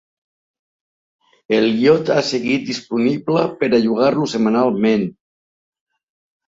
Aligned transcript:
El 1.59 1.67
iot 1.83 2.09
ha 2.15 2.25
seguit 2.31 2.67
disponible 2.73 3.47
per 3.63 3.73
a 3.73 3.83
llogar-lo 3.87 4.31
setmanalment. 4.35 5.11